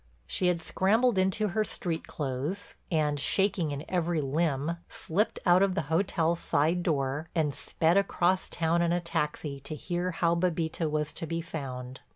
She 0.25 0.47
had 0.47 0.63
scrambled 0.63 1.19
into 1.19 1.49
her 1.49 1.63
street 1.63 2.07
clothes, 2.07 2.73
and, 2.91 3.19
shaking 3.19 3.69
in 3.69 3.85
every 3.87 4.19
limb, 4.19 4.77
slipped 4.89 5.37
out 5.45 5.61
of 5.61 5.75
the 5.75 5.83
hotel's 5.93 6.39
side 6.39 6.81
door 6.81 7.29
and 7.35 7.53
sped 7.53 7.97
across 7.97 8.49
town 8.49 8.81
in 8.81 8.91
a 8.91 8.99
taxi 8.99 9.59
to 9.59 9.75
hear 9.75 10.09
how 10.09 10.33
Bébita 10.33 10.89
was 10.89 11.13
to 11.13 11.27
be 11.27 11.39
found. 11.39 11.99